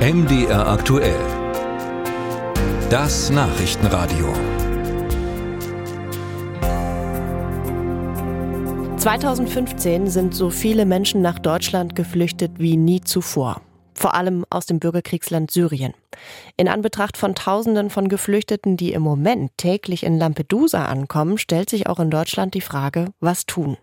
[0.00, 1.20] MDR aktuell.
[2.88, 4.32] Das Nachrichtenradio.
[8.96, 13.60] 2015 sind so viele Menschen nach Deutschland geflüchtet wie nie zuvor.
[13.92, 15.92] Vor allem aus dem Bürgerkriegsland Syrien.
[16.56, 21.88] In Anbetracht von Tausenden von Geflüchteten, die im Moment täglich in Lampedusa ankommen, stellt sich
[21.88, 23.76] auch in Deutschland die Frage, was tun?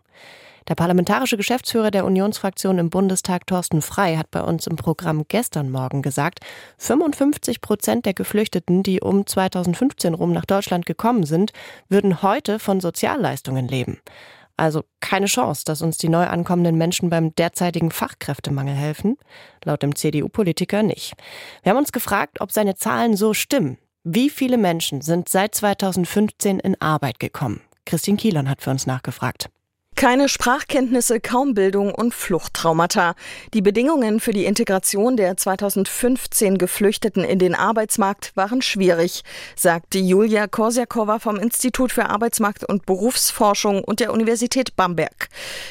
[0.68, 5.70] Der parlamentarische Geschäftsführer der Unionsfraktion im Bundestag, Thorsten Frei, hat bei uns im Programm gestern
[5.70, 6.40] Morgen gesagt,
[6.78, 11.54] 55 Prozent der Geflüchteten, die um 2015 rum nach Deutschland gekommen sind,
[11.88, 14.00] würden heute von Sozialleistungen leben.
[14.58, 19.16] Also keine Chance, dass uns die neu ankommenden Menschen beim derzeitigen Fachkräftemangel helfen?
[19.64, 21.14] Laut dem CDU-Politiker nicht.
[21.64, 23.78] Wir haben uns gefragt, ob seine Zahlen so stimmen.
[24.04, 27.62] Wie viele Menschen sind seit 2015 in Arbeit gekommen?
[27.86, 29.50] Christine Kielon hat für uns nachgefragt.
[29.98, 33.16] Keine Sprachkenntnisse, kaum Bildung und Fluchttraumata.
[33.56, 39.24] Die Bedingungen für die Integration der 2015 Geflüchteten in den Arbeitsmarkt waren schwierig,
[39.56, 45.30] sagt Julia Korsiakowa vom Institut für Arbeitsmarkt- und Berufsforschung und der Universität Bamberg.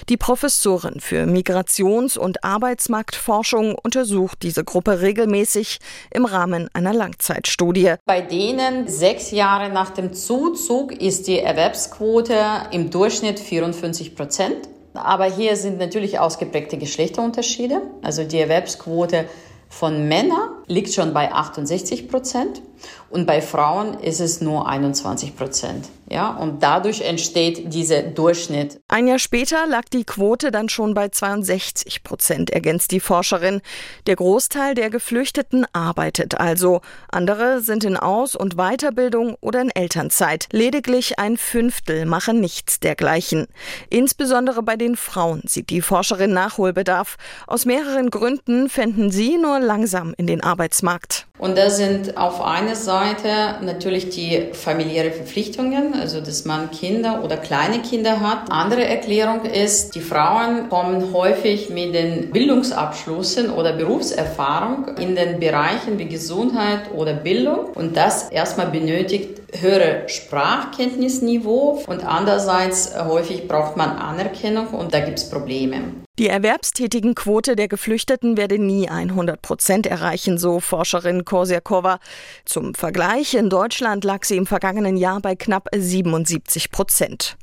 [0.09, 5.79] Die Professorin für Migrations- und Arbeitsmarktforschung untersucht diese Gruppe regelmäßig
[6.11, 7.95] im Rahmen einer Langzeitstudie.
[8.05, 12.35] Bei denen sechs Jahre nach dem Zuzug ist die Erwerbsquote
[12.73, 14.69] im Durchschnitt 54 Prozent.
[14.95, 17.83] Aber hier sind natürlich ausgeprägte Geschlechterunterschiede.
[18.03, 19.27] Also die Erwerbsquote
[19.69, 22.63] von Männern liegt schon bei 68 Prozent
[23.11, 25.87] und bei Frauen ist es nur 21 Prozent.
[26.09, 28.81] Ja, und dadurch entsteht dieser Durchschnitt.
[28.89, 33.61] Ein Jahr später lag die Quote dann schon bei 62 Prozent, ergänzt die Forscherin.
[34.07, 36.81] Der Großteil der Geflüchteten arbeitet also.
[37.09, 40.47] Andere sind in Aus- und Weiterbildung oder in Elternzeit.
[40.53, 43.47] Lediglich ein Fünftel machen nichts dergleichen.
[43.91, 47.17] Insbesondere bei den Frauen sieht die Forscherin Nachholbedarf.
[47.49, 51.26] Aus mehreren Gründen fänden sie nur langsam in den Arbeitsmarkt.
[51.39, 57.37] Und das sind auf einer Seite natürlich die familiären Verpflichtungen, also dass man Kinder oder
[57.37, 58.51] kleine Kinder hat.
[58.51, 65.99] Andere Erklärung ist, die Frauen kommen häufig mit den Bildungsabschlüssen oder Berufserfahrung in den Bereichen
[65.99, 73.91] wie Gesundheit oder Bildung und das erstmal benötigt höhere Sprachkenntnisniveau und andererseits häufig braucht man
[73.91, 75.83] Anerkennung und da gibt es Probleme.
[76.19, 81.99] Die erwerbstätigen Quote der Geflüchteten werde nie 100 Prozent erreichen, so Forscherin Korsiakova.
[82.47, 87.37] Zum Vergleich, in Deutschland lag sie im vergangenen Jahr bei knapp 77 Prozent.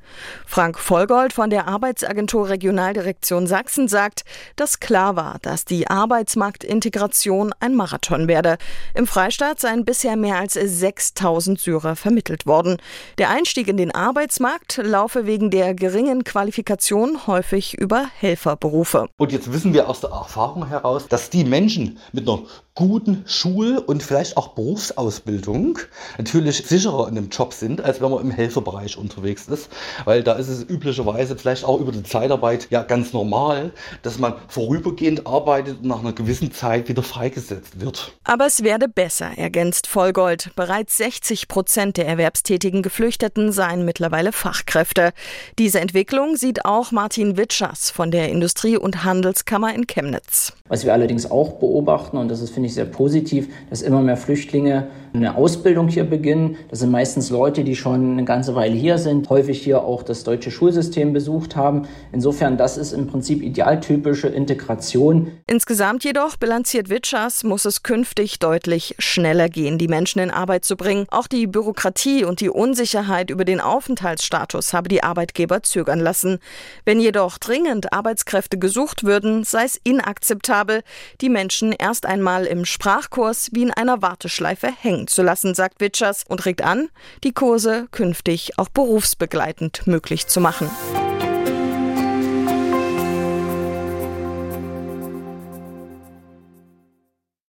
[0.47, 4.23] Frank Vollgold von der Arbeitsagentur Regionaldirektion Sachsen sagt,
[4.55, 8.57] dass klar war, dass die Arbeitsmarktintegration ein Marathon werde.
[8.95, 12.77] Im Freistaat seien bisher mehr als 6000 Syrer vermittelt worden.
[13.17, 19.07] Der Einstieg in den Arbeitsmarkt laufe wegen der geringen Qualifikation häufig über Helfer Berufe.
[19.17, 22.43] Und jetzt wissen wir aus der Erfahrung heraus, dass die Menschen mit einer
[22.75, 25.79] guten Schul- und vielleicht auch Berufsausbildung
[26.17, 29.69] natürlich sicherer in dem Job sind, als wenn man im Helferbereich unterwegs ist.
[30.05, 34.35] Weil da ist es üblicherweise vielleicht auch über die Zeitarbeit ja ganz normal, dass man
[34.47, 38.13] vorübergehend arbeitet und nach einer gewissen Zeit wieder freigesetzt wird.
[38.23, 40.51] Aber es werde besser, ergänzt Vollgold.
[40.55, 45.13] Bereits 60 Prozent der erwerbstätigen Geflüchteten seien mittlerweile Fachkräfte.
[45.59, 50.53] Diese Entwicklung sieht auch Martin Witschers von der Industrie Industrie- und Handelskammer in Chemnitz.
[50.67, 54.15] Was wir allerdings auch beobachten, und das ist, finde ich, sehr positiv, dass immer mehr
[54.15, 56.57] Flüchtlinge eine Ausbildung hier beginnen.
[56.69, 60.23] Das sind meistens Leute, die schon eine ganze Weile hier sind, häufig hier auch das
[60.23, 61.83] deutsche Schulsystem besucht haben.
[62.11, 65.31] Insofern, das ist im Prinzip idealtypische Integration.
[65.45, 70.75] Insgesamt jedoch, bilanziert Witschers, muss es künftig deutlich schneller gehen, die Menschen in Arbeit zu
[70.75, 71.05] bringen.
[71.11, 76.39] Auch die Bürokratie und die Unsicherheit über den Aufenthaltsstatus habe die Arbeitgeber zögern lassen.
[76.85, 80.81] Wenn jedoch dringend Arbeitskräfte gesucht würden, sei es inakzeptabel,
[81.21, 86.23] die Menschen erst einmal im Sprachkurs wie in einer Warteschleife hängen zu lassen, sagt Witschers
[86.27, 86.89] und regt an,
[87.23, 90.69] die Kurse künftig auch berufsbegleitend möglich zu machen.